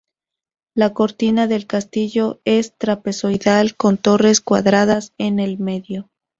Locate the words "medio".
5.59-6.09